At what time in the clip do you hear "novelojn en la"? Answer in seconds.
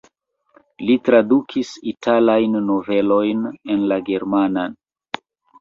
2.71-4.03